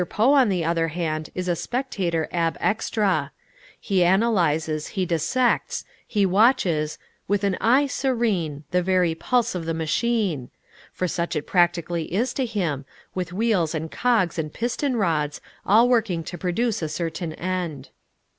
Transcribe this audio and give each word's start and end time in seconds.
Poe, 0.09 0.33
on 0.33 0.49
the 0.49 0.65
other 0.65 0.87
hand, 0.87 1.29
is 1.35 1.47
a 1.47 1.55
spectator 1.55 2.27
ab 2.31 2.57
extra. 2.59 3.31
He 3.79 4.03
analyzes, 4.03 4.87
he 4.97 5.05
dissects, 5.05 5.85
he 6.07 6.25
watches 6.25 6.97
"with 7.27 7.43
an 7.43 7.55
eye 7.61 7.85
serene, 7.85 8.63
The 8.71 8.81
very 8.81 9.13
pulse 9.13 9.53
of 9.53 9.65
the 9.65 9.75
machine," 9.75 10.49
for 10.91 11.07
such 11.07 11.35
it 11.35 11.45
practically 11.45 12.11
is 12.11 12.33
to 12.33 12.47
him, 12.47 12.83
with 13.13 13.31
wheels 13.31 13.75
and 13.75 13.91
cogs 13.91 14.39
and 14.39 14.51
piston 14.51 14.97
rods, 14.97 15.39
all 15.67 15.87
working 15.87 16.23
to 16.23 16.35
produce 16.35 16.81
a 16.81 16.89
certain 16.89 17.33
end. 17.33 17.89